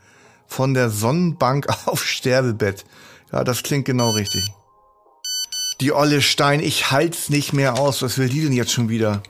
Von 0.46 0.74
der 0.74 0.89
Sonnenbank 0.89 1.67
auf 1.86 2.03
Sterbebett. 2.03 2.84
Ja, 3.31 3.46
das 3.46 3.63
klingt 3.63 3.86
genau 3.86 4.10
richtig. 4.12 4.51
Die 5.79 5.93
olle 5.93 6.22
Stein, 6.22 6.60
ich 6.60 6.91
halt's 6.91 7.29
nicht 7.29 7.53
mehr 7.53 7.79
aus. 7.79 8.01
Was 8.01 8.17
will 8.17 8.27
die 8.27 8.41
denn 8.41 8.51
jetzt 8.51 8.74
schon 8.74 8.89
wieder? 8.89 9.24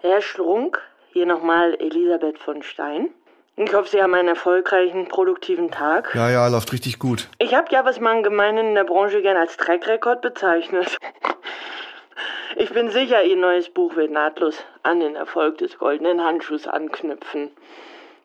Herr 0.00 0.22
Strunk, 0.22 0.78
hier 1.12 1.26
nochmal 1.26 1.74
Elisabeth 1.78 2.38
von 2.38 2.62
Stein. 2.62 3.10
Ich 3.56 3.74
hoffe, 3.74 3.88
Sie 3.88 4.02
haben 4.02 4.14
einen 4.14 4.28
erfolgreichen, 4.28 5.08
produktiven 5.08 5.70
Tag. 5.70 6.14
Ja, 6.14 6.30
ja, 6.30 6.48
läuft 6.48 6.72
richtig 6.72 6.98
gut. 6.98 7.28
Ich 7.38 7.54
habe 7.54 7.66
ja, 7.70 7.84
was 7.84 8.00
man 8.00 8.22
gemeinhin 8.22 8.68
in 8.68 8.74
der 8.74 8.84
Branche 8.84 9.20
gern 9.20 9.36
als 9.36 9.56
Trackrekord 9.58 10.22
bezeichnet. 10.22 10.96
Ich 12.56 12.72
bin 12.72 12.90
sicher, 12.90 13.22
Ihr 13.24 13.36
neues 13.36 13.68
Buch 13.70 13.96
wird 13.96 14.10
nahtlos 14.10 14.56
an 14.82 15.00
den 15.00 15.16
Erfolg 15.16 15.58
des 15.58 15.78
goldenen 15.78 16.22
Handschuhs 16.22 16.66
anknüpfen. 16.66 17.50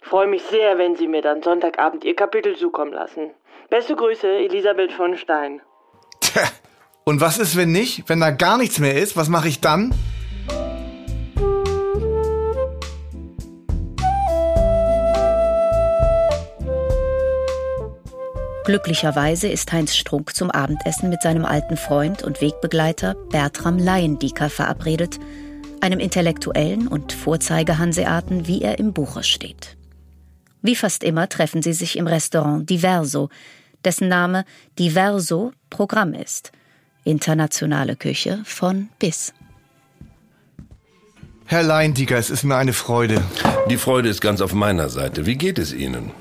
Ich 0.02 0.08
freue 0.08 0.28
mich 0.28 0.44
sehr, 0.44 0.78
wenn 0.78 0.96
Sie 0.96 1.08
mir 1.08 1.22
dann 1.22 1.44
Sonntagabend 1.44 2.06
Ihr 2.06 2.16
Kapitel 2.16 2.56
zukommen 2.56 2.94
lassen. 2.94 3.32
Beste 3.70 3.96
Grüße, 3.96 4.28
Elisabeth 4.28 4.94
von 4.94 5.18
Stein. 5.18 5.62
Tja, 6.22 6.44
und 7.04 7.20
was 7.22 7.38
ist, 7.38 7.58
wenn 7.58 7.72
nicht? 7.72 8.08
Wenn 8.08 8.20
da 8.22 8.32
gar 8.32 8.58
nichts 8.58 8.80
mehr 8.80 8.96
ist, 8.96 9.18
was 9.18 9.28
mache 9.30 9.48
ich 9.48 9.60
dann? 9.62 9.94
Glücklicherweise 18.68 19.48
ist 19.48 19.72
Heinz 19.72 19.96
Strunk 19.96 20.36
zum 20.36 20.52
Abendessen 20.52 21.10
mit 21.10 21.22
seinem 21.22 21.46
alten 21.46 21.78
Freund 21.78 22.22
und 22.22 22.42
Wegbegleiter 22.42 23.16
Bertram 23.30 23.78
Laiendieker 23.78 24.50
verabredet, 24.50 25.20
einem 25.80 26.02
Intellektuellen 26.02 26.90
und 26.90 27.14
Vorzeigehanseaten, 27.14 28.46
wie 28.46 28.62
er 28.62 28.78
im 28.78 28.92
Buche 28.92 29.24
steht. 29.24 29.78
Wie 30.62 30.76
fast 30.76 31.06
immer 31.06 31.30
treffen 31.30 31.62
sie 31.62 31.72
sich 31.72 31.98
im 31.98 32.08
Restaurant 32.08 32.70
Diverso, 32.70 33.30
dessen 33.86 34.10
Name 34.10 34.44
Diverso 34.78 35.54
Programm 35.70 36.14
ist. 36.14 36.52
Internationale 37.06 37.96
Küche 37.96 38.42
von 38.44 38.90
bis. 39.00 39.34
Herr 41.46 41.64
Leindiger, 41.64 42.18
es 42.18 42.30
ist 42.30 42.44
mir 42.44 42.58
eine 42.58 42.74
Freude. 42.74 43.24
Die 43.70 43.78
Freude 43.78 44.10
ist 44.10 44.20
ganz 44.20 44.42
auf 44.42 44.54
meiner 44.54 44.90
Seite. 44.90 45.26
Wie 45.26 45.36
geht 45.36 45.58
es 45.58 45.72
Ihnen? 45.72 46.12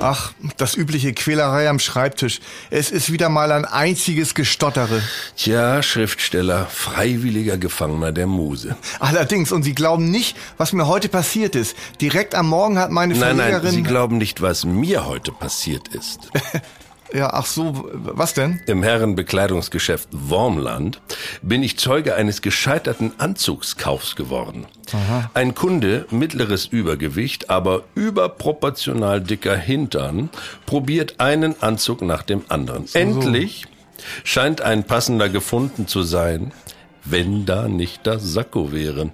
Ach, 0.00 0.32
das 0.58 0.76
übliche 0.76 1.14
Quälerei 1.14 1.68
am 1.68 1.78
Schreibtisch. 1.78 2.40
Es 2.70 2.90
ist 2.90 3.10
wieder 3.10 3.28
mal 3.28 3.50
ein 3.50 3.64
einziges 3.64 4.34
Gestottere. 4.34 5.02
Tja, 5.36 5.82
Schriftsteller, 5.82 6.66
freiwilliger 6.66 7.56
Gefangener 7.56 8.12
der 8.12 8.26
Muse. 8.26 8.76
Allerdings, 9.00 9.52
und 9.52 9.62
Sie 9.62 9.74
glauben 9.74 10.10
nicht, 10.10 10.36
was 10.58 10.72
mir 10.72 10.86
heute 10.86 11.08
passiert 11.08 11.56
ist. 11.56 11.76
Direkt 12.00 12.34
am 12.34 12.48
Morgen 12.48 12.78
hat 12.78 12.90
meine 12.90 13.14
Nein, 13.14 13.36
Verlegerin... 13.36 13.64
nein, 13.64 13.74
Sie 13.74 13.82
glauben 13.82 14.18
nicht, 14.18 14.42
was 14.42 14.64
mir 14.64 15.06
heute 15.06 15.32
passiert 15.32 15.88
ist. 15.88 16.30
Ja, 17.12 17.30
ach 17.32 17.46
so, 17.46 17.88
was 17.92 18.34
denn? 18.34 18.60
Im 18.66 18.82
Herrenbekleidungsgeschäft 18.82 20.08
Wormland 20.12 21.00
bin 21.42 21.62
ich 21.62 21.78
Zeuge 21.78 22.14
eines 22.14 22.42
gescheiterten 22.42 23.12
Anzugskaufs 23.18 24.16
geworden. 24.16 24.66
Ein 25.34 25.54
Kunde, 25.54 26.06
mittleres 26.10 26.66
Übergewicht, 26.66 27.50
aber 27.50 27.84
überproportional 27.94 29.20
dicker 29.20 29.56
Hintern, 29.56 30.30
probiert 30.66 31.18
einen 31.18 31.60
Anzug 31.62 32.02
nach 32.02 32.22
dem 32.22 32.42
anderen. 32.48 32.86
Endlich 32.92 33.66
scheint 34.24 34.60
ein 34.60 34.84
passender 34.84 35.28
gefunden 35.28 35.86
zu 35.86 36.02
sein. 36.02 36.52
Wenn 37.08 37.46
da 37.46 37.68
nicht 37.68 38.04
das 38.04 38.24
Sakko 38.24 38.72
wäre. 38.72 39.12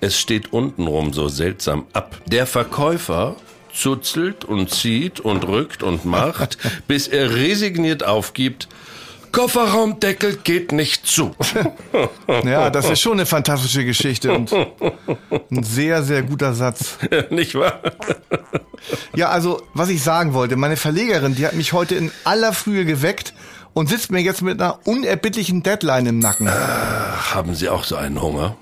Es 0.00 0.18
steht 0.18 0.52
untenrum 0.52 1.12
so 1.12 1.28
seltsam 1.28 1.86
ab. 1.92 2.20
Der 2.26 2.46
Verkäufer 2.46 3.36
zuzelt 3.72 4.44
und 4.44 4.70
zieht 4.70 5.20
und 5.20 5.46
rückt 5.46 5.82
und 5.82 6.04
macht, 6.04 6.58
bis 6.88 7.08
er 7.08 7.34
resigniert 7.34 8.04
aufgibt, 8.04 8.68
Kofferraumdeckel 9.32 10.38
geht 10.42 10.72
nicht 10.72 11.06
zu. 11.06 11.34
Ja, 12.44 12.70
das 12.70 12.88
ist 12.88 13.00
schon 13.00 13.14
eine 13.14 13.26
fantastische 13.26 13.84
Geschichte 13.84 14.32
und 14.32 14.52
ein 14.52 15.62
sehr, 15.62 16.02
sehr 16.02 16.22
guter 16.22 16.54
Satz. 16.54 16.98
nicht 17.30 17.54
wahr? 17.54 17.80
Ja, 19.14 19.30
also, 19.30 19.62
was 19.74 19.88
ich 19.88 20.02
sagen 20.02 20.34
wollte, 20.34 20.56
meine 20.56 20.76
Verlegerin, 20.76 21.34
die 21.34 21.46
hat 21.46 21.54
mich 21.54 21.72
heute 21.72 21.94
in 21.94 22.12
aller 22.24 22.52
Frühe 22.52 22.84
geweckt 22.84 23.34
und 23.74 23.88
sitzt 23.88 24.10
mir 24.10 24.20
jetzt 24.20 24.42
mit 24.42 24.60
einer 24.60 24.78
unerbittlichen 24.86 25.62
Deadline 25.62 26.06
im 26.06 26.18
Nacken. 26.18 26.50
Haben 26.50 27.54
Sie 27.54 27.68
auch 27.68 27.84
so 27.84 27.96
einen 27.96 28.20
Hunger? 28.20 28.56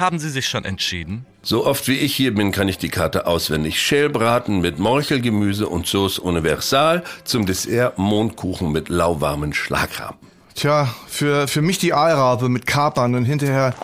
Haben 0.00 0.18
Sie 0.18 0.30
sich 0.30 0.48
schon 0.48 0.64
entschieden? 0.64 1.26
So 1.42 1.66
oft 1.66 1.86
wie 1.86 1.98
ich 1.98 2.14
hier 2.14 2.34
bin, 2.34 2.52
kann 2.52 2.68
ich 2.68 2.78
die 2.78 2.88
Karte 2.88 3.26
auswendig. 3.26 3.78
Schälbraten 3.82 4.62
mit 4.62 4.78
Morchelgemüse 4.78 5.68
und 5.68 5.86
Sauce 5.86 6.18
Universal. 6.18 7.04
Zum 7.24 7.44
Dessert 7.44 7.98
Mondkuchen 7.98 8.72
mit 8.72 8.88
lauwarmen 8.88 9.52
Schlagrahmen. 9.52 10.18
Tja, 10.54 10.88
für, 11.06 11.46
für 11.48 11.60
mich 11.60 11.76
die 11.76 11.92
Aalrabe 11.92 12.48
mit 12.48 12.66
Kapern 12.66 13.14
und 13.14 13.26
hinterher 13.26 13.74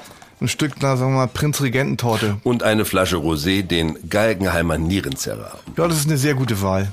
ein 0.41 0.49
Stück, 0.49 0.73
na, 0.81 0.97
sagen 0.97 1.13
wir 1.13 1.19
mal, 1.19 1.29
Prinzregententorte. 1.29 2.39
Und 2.45 2.63
eine 2.63 2.87
Flasche 2.87 3.17
Rosé, 3.17 3.63
den 3.63 4.09
Galgenheimer 4.09 4.79
Nierenzerrer. 4.79 5.59
Ja, 5.77 5.87
das 5.87 5.99
ist 5.99 6.07
eine 6.07 6.17
sehr 6.17 6.35
gute 6.35 6.63
Wahl. 6.63 6.89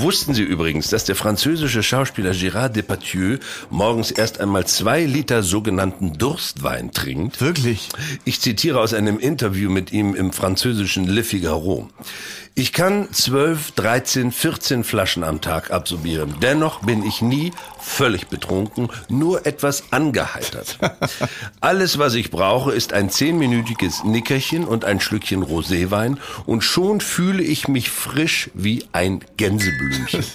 Wussten 0.00 0.32
Sie 0.32 0.44
übrigens, 0.44 0.90
dass 0.90 1.04
der 1.06 1.16
französische 1.16 1.82
Schauspieler 1.82 2.30
Gérard 2.30 2.68
Depardieu 2.68 3.38
morgens 3.68 4.12
erst 4.12 4.38
einmal 4.38 4.64
zwei 4.64 5.04
Liter 5.04 5.42
sogenannten 5.42 6.16
Durstwein 6.16 6.92
trinkt? 6.92 7.40
Wirklich? 7.40 7.88
Ich 8.24 8.40
zitiere 8.40 8.80
aus 8.80 8.94
einem 8.94 9.18
Interview 9.18 9.70
mit 9.70 9.90
ihm 9.90 10.14
im 10.14 10.32
französischen 10.32 11.08
Le 11.08 11.24
Figaro. 11.24 11.88
Ich 12.58 12.72
kann 12.72 13.06
12, 13.12 13.70
13, 13.70 14.32
14 14.32 14.82
Flaschen 14.82 15.22
am 15.22 15.40
Tag 15.40 15.70
absorbieren. 15.70 16.34
Dennoch 16.42 16.80
bin 16.80 17.04
ich 17.04 17.22
nie 17.22 17.52
völlig 17.78 18.26
betrunken, 18.26 18.88
nur 19.08 19.46
etwas 19.46 19.92
angeheitert. 19.92 20.76
Alles, 21.60 22.00
was 22.00 22.14
ich 22.14 22.32
brauche, 22.32 22.72
ist 22.72 22.92
ein 22.92 23.10
zehnminütiges 23.10 24.02
Nickerchen 24.02 24.64
und 24.64 24.84
ein 24.84 24.98
Schlückchen 24.98 25.44
Roséwein 25.44 26.16
und 26.46 26.64
schon 26.64 27.00
fühle 27.00 27.44
ich 27.44 27.68
mich 27.68 27.90
frisch 27.90 28.50
wie 28.54 28.84
ein 28.90 29.20
Gänseblümchen. 29.36 30.24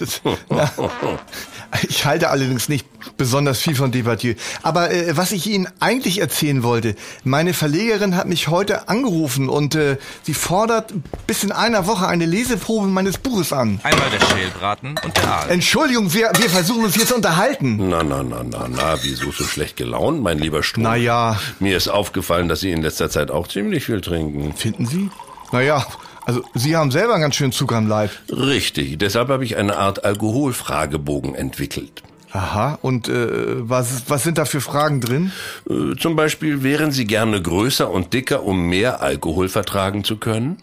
Ich 1.88 2.04
halte 2.04 2.30
allerdings 2.30 2.68
nicht 2.68 2.86
besonders 3.16 3.60
viel 3.60 3.74
von 3.74 3.90
Depardieu. 3.90 4.34
Aber 4.62 4.92
äh, 4.92 5.16
was 5.16 5.32
ich 5.32 5.46
Ihnen 5.46 5.68
eigentlich 5.80 6.20
erzählen 6.20 6.62
wollte, 6.62 6.94
meine 7.24 7.52
Verlegerin 7.52 8.16
hat 8.16 8.28
mich 8.28 8.48
heute 8.48 8.88
angerufen 8.88 9.48
und 9.48 9.74
äh, 9.74 9.96
sie 10.22 10.34
fordert 10.34 10.94
bis 11.26 11.42
in 11.42 11.50
einer 11.52 11.86
Woche 11.86 12.06
eine 12.14 12.26
Leseprobe 12.26 12.86
meines 12.86 13.18
Buches 13.18 13.52
an. 13.52 13.80
Einmal 13.82 14.08
der 14.10 14.24
Schälbraten 14.26 14.94
und 15.04 15.16
der 15.16 15.24
Aal. 15.30 15.50
Entschuldigung, 15.50 16.12
wir, 16.14 16.30
wir 16.38 16.48
versuchen 16.48 16.84
uns 16.84 16.96
jetzt 16.96 17.08
zu 17.08 17.16
unterhalten. 17.16 17.88
Na, 17.88 18.02
na, 18.02 18.22
na, 18.22 18.42
na, 18.42 18.68
na, 18.68 18.96
wieso 19.02 19.30
so 19.32 19.44
schlecht 19.44 19.76
gelaunt, 19.76 20.22
mein 20.22 20.38
lieber 20.38 20.62
Strunk? 20.62 20.84
Naja. 20.86 21.38
Mir 21.60 21.76
ist 21.76 21.88
aufgefallen, 21.88 22.48
dass 22.48 22.60
Sie 22.60 22.70
in 22.70 22.82
letzter 22.82 23.10
Zeit 23.10 23.30
auch 23.30 23.48
ziemlich 23.48 23.84
viel 23.84 24.00
trinken. 24.00 24.54
Finden 24.54 24.86
Sie? 24.86 25.10
Naja, 25.52 25.84
Also 26.26 26.42
Sie 26.54 26.74
haben 26.76 26.90
selber 26.90 27.12
einen 27.14 27.22
ganz 27.22 27.34
schönen 27.34 27.52
Zug 27.52 27.72
am 27.72 27.86
Leib. 27.88 28.10
Richtig, 28.30 28.98
deshalb 28.98 29.28
habe 29.28 29.44
ich 29.44 29.56
eine 29.56 29.76
Art 29.76 30.04
Alkoholfragebogen 30.04 31.34
entwickelt. 31.34 32.02
Aha, 32.32 32.78
und 32.82 33.08
äh, 33.08 33.68
was, 33.68 34.04
was 34.08 34.24
sind 34.24 34.38
da 34.38 34.44
für 34.44 34.60
Fragen 34.60 35.00
drin? 35.00 35.30
Äh, 35.70 35.96
zum 35.96 36.16
Beispiel, 36.16 36.62
wären 36.64 36.90
Sie 36.90 37.04
gerne 37.06 37.40
größer 37.40 37.88
und 37.90 38.12
dicker, 38.12 38.42
um 38.42 38.68
mehr 38.68 39.02
Alkohol 39.02 39.48
vertragen 39.48 40.02
zu 40.02 40.16
können? 40.16 40.56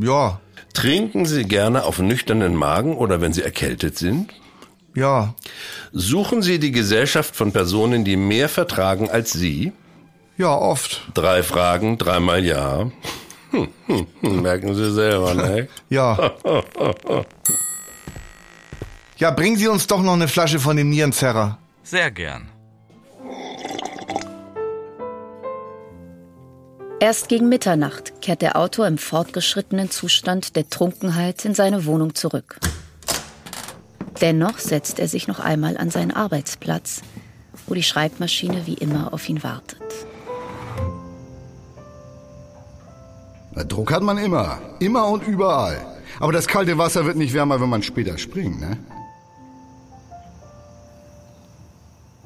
Ja. 0.00 0.40
Trinken 0.74 1.26
Sie 1.26 1.44
gerne 1.44 1.84
auf 1.84 1.98
nüchternen 1.98 2.54
Magen 2.54 2.96
oder 2.96 3.20
wenn 3.20 3.32
Sie 3.32 3.42
erkältet 3.42 3.98
sind? 3.98 4.32
Ja. 4.94 5.34
Suchen 5.92 6.42
Sie 6.42 6.58
die 6.58 6.72
Gesellschaft 6.72 7.36
von 7.36 7.52
Personen, 7.52 8.04
die 8.04 8.16
mehr 8.16 8.48
vertragen 8.48 9.10
als 9.10 9.32
Sie? 9.32 9.72
Ja, 10.36 10.56
oft. 10.56 11.02
Drei 11.14 11.42
Fragen, 11.42 11.98
dreimal 11.98 12.44
ja. 12.44 12.90
Hm, 13.50 13.68
hm, 13.86 14.06
hm, 14.20 14.42
merken 14.42 14.74
Sie 14.74 14.90
selber, 14.90 15.34
ne? 15.34 15.68
ja. 15.90 16.32
Ja, 19.18 19.30
bringen 19.30 19.56
Sie 19.56 19.68
uns 19.68 19.86
doch 19.86 20.02
noch 20.02 20.14
eine 20.14 20.28
Flasche 20.28 20.58
von 20.58 20.76
dem 20.76 20.88
Nierenzerrer. 20.88 21.58
Sehr 21.82 22.10
gern. 22.10 22.48
Erst 26.98 27.28
gegen 27.28 27.48
Mitternacht 27.48 28.11
kehrt 28.22 28.40
der 28.40 28.56
Autor 28.56 28.86
im 28.86 28.96
fortgeschrittenen 28.96 29.90
Zustand 29.90 30.56
der 30.56 30.70
Trunkenheit 30.70 31.44
in 31.44 31.54
seine 31.54 31.84
Wohnung 31.84 32.14
zurück. 32.14 32.58
Dennoch 34.22 34.58
setzt 34.58 34.98
er 35.00 35.08
sich 35.08 35.28
noch 35.28 35.40
einmal 35.40 35.76
an 35.76 35.90
seinen 35.90 36.12
Arbeitsplatz, 36.12 37.02
wo 37.66 37.74
die 37.74 37.82
Schreibmaschine 37.82 38.66
wie 38.66 38.74
immer 38.74 39.12
auf 39.12 39.28
ihn 39.28 39.42
wartet. 39.42 39.82
Na, 43.54 43.64
Druck 43.64 43.92
hat 43.92 44.02
man 44.02 44.16
immer. 44.16 44.58
Immer 44.78 45.08
und 45.08 45.26
überall. 45.26 45.84
Aber 46.20 46.32
das 46.32 46.46
kalte 46.46 46.78
Wasser 46.78 47.04
wird 47.04 47.16
nicht 47.16 47.34
wärmer, 47.34 47.60
wenn 47.60 47.68
man 47.68 47.82
später 47.82 48.16
springt, 48.16 48.60
ne? 48.60 48.78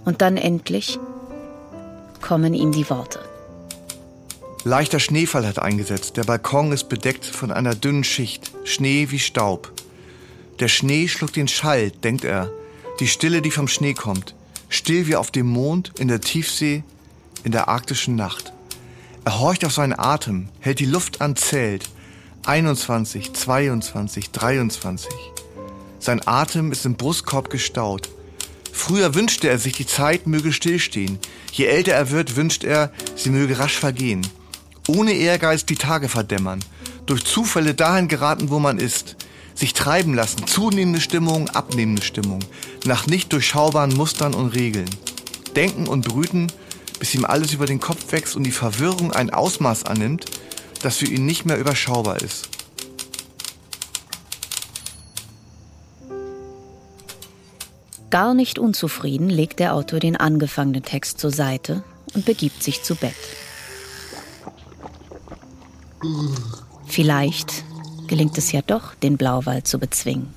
Und 0.04 0.22
dann 0.22 0.36
endlich 0.36 1.00
kommen 2.20 2.54
ihm 2.54 2.70
die 2.70 2.88
Worte. 2.90 3.18
Leichter 4.66 4.98
Schneefall 4.98 5.46
hat 5.46 5.60
eingesetzt. 5.60 6.16
Der 6.16 6.24
Balkon 6.24 6.72
ist 6.72 6.88
bedeckt 6.88 7.24
von 7.24 7.52
einer 7.52 7.76
dünnen 7.76 8.02
Schicht. 8.02 8.50
Schnee 8.64 9.06
wie 9.10 9.20
Staub. 9.20 9.72
Der 10.58 10.66
Schnee 10.66 11.06
schluckt 11.06 11.36
den 11.36 11.46
Schall, 11.46 11.92
denkt 11.92 12.24
er. 12.24 12.50
Die 12.98 13.06
Stille, 13.06 13.42
die 13.42 13.52
vom 13.52 13.68
Schnee 13.68 13.94
kommt. 13.94 14.34
Still 14.68 15.06
wie 15.06 15.14
auf 15.14 15.30
dem 15.30 15.46
Mond, 15.46 15.92
in 16.00 16.08
der 16.08 16.20
Tiefsee, 16.20 16.82
in 17.44 17.52
der 17.52 17.68
arktischen 17.68 18.16
Nacht. 18.16 18.52
Er 19.24 19.38
horcht 19.38 19.64
auf 19.64 19.72
seinen 19.72 19.96
Atem, 19.96 20.48
hält 20.58 20.80
die 20.80 20.84
Luft 20.84 21.20
an, 21.20 21.36
zählt. 21.36 21.88
21, 22.44 23.34
22, 23.34 24.32
23. 24.32 25.12
Sein 26.00 26.26
Atem 26.26 26.72
ist 26.72 26.84
im 26.84 26.96
Brustkorb 26.96 27.50
gestaut. 27.50 28.08
Früher 28.72 29.14
wünschte 29.14 29.48
er 29.48 29.60
sich, 29.60 29.74
die 29.74 29.86
Zeit 29.86 30.26
möge 30.26 30.52
stillstehen. 30.52 31.20
Je 31.52 31.66
älter 31.66 31.92
er 31.92 32.10
wird, 32.10 32.34
wünscht 32.34 32.64
er, 32.64 32.90
sie 33.14 33.30
möge 33.30 33.60
rasch 33.60 33.78
vergehen. 33.78 34.26
Ohne 34.88 35.12
Ehrgeiz 35.12 35.66
die 35.66 35.74
Tage 35.74 36.08
verdämmern. 36.08 36.60
Durch 37.06 37.24
Zufälle 37.24 37.74
dahin 37.74 38.08
geraten, 38.08 38.50
wo 38.50 38.58
man 38.58 38.78
ist. 38.78 39.16
Sich 39.54 39.72
treiben 39.72 40.14
lassen. 40.14 40.46
Zunehmende 40.46 41.00
Stimmung, 41.00 41.48
abnehmende 41.50 42.02
Stimmung. 42.02 42.40
Nach 42.84 43.06
nicht 43.06 43.32
durchschaubaren 43.32 43.94
Mustern 43.94 44.34
und 44.34 44.54
Regeln. 44.54 44.90
Denken 45.56 45.88
und 45.88 46.06
brüten, 46.06 46.48
bis 46.98 47.14
ihm 47.14 47.24
alles 47.24 47.52
über 47.52 47.66
den 47.66 47.80
Kopf 47.80 48.12
wächst 48.12 48.36
und 48.36 48.44
die 48.44 48.52
Verwirrung 48.52 49.12
ein 49.12 49.30
Ausmaß 49.30 49.84
annimmt, 49.84 50.26
das 50.82 50.98
für 50.98 51.06
ihn 51.06 51.26
nicht 51.26 51.46
mehr 51.46 51.58
überschaubar 51.58 52.22
ist. 52.22 52.48
Gar 58.10 58.34
nicht 58.34 58.58
unzufrieden 58.58 59.28
legt 59.28 59.58
der 59.58 59.74
Autor 59.74 59.98
den 59.98 60.16
angefangenen 60.16 60.84
Text 60.84 61.18
zur 61.18 61.32
Seite 61.32 61.82
und 62.14 62.24
begibt 62.24 62.62
sich 62.62 62.82
zu 62.82 62.94
Bett. 62.94 63.14
Vielleicht 66.86 67.64
gelingt 68.06 68.38
es 68.38 68.52
ja 68.52 68.62
doch, 68.62 68.94
den 68.94 69.16
Blauwald 69.16 69.66
zu 69.66 69.78
bezwingen. 69.78 70.34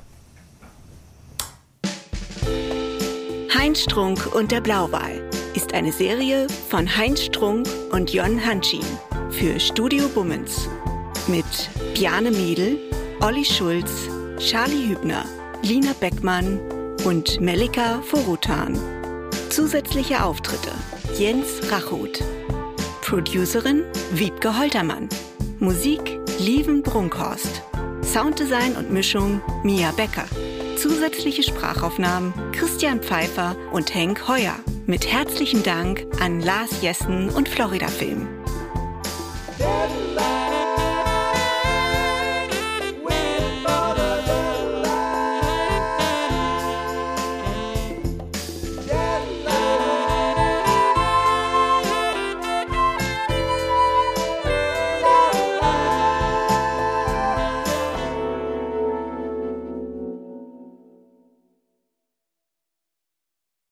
Heinz 3.55 3.81
Strunk 3.81 4.33
und 4.35 4.51
der 4.51 4.61
Blauwal 4.61 5.29
ist 5.53 5.73
eine 5.73 5.91
Serie 5.91 6.47
von 6.69 6.97
Heinz 6.97 7.23
Strunk 7.23 7.67
und 7.91 8.13
Jon 8.13 8.43
Hanschin 8.43 8.85
für 9.31 9.59
Studio 9.59 10.07
Bummens 10.09 10.67
mit 11.27 11.45
Bjane 11.93 12.31
Mädel, 12.31 12.77
Olli 13.21 13.45
Schulz, 13.45 13.91
Charlie 14.39 14.87
Hübner, 14.87 15.25
Lina 15.61 15.93
Beckmann 15.99 16.59
und 17.05 17.39
Melika 17.39 18.01
Forutan. 18.01 18.79
Zusätzliche 19.49 20.23
Auftritte 20.23 20.71
Jens 21.17 21.71
Rachut. 21.71 22.23
Producerin 23.01 23.83
Wiebke 24.11 24.57
Holtermann. 24.57 25.09
Musik 25.61 26.21
Lieven 26.39 26.83
Brunkhorst. 26.83 27.63
Sounddesign 28.01 28.77
und 28.77 28.93
Mischung 28.93 29.41
Mia 29.61 29.91
Becker. 29.91 30.23
Zusätzliche 30.77 31.43
Sprachaufnahmen 31.43 32.33
Christian 32.53 33.01
Pfeiffer 33.01 33.57
und 33.73 33.93
Henk 33.93 34.29
Heuer. 34.29 34.55
Mit 34.85 35.11
herzlichen 35.11 35.61
Dank 35.61 36.05
an 36.21 36.39
Lars 36.39 36.81
Jessen 36.81 37.27
und 37.29 37.49
Florida 37.49 37.89
Film. 37.89 38.38